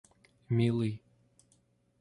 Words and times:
милый 0.55 0.91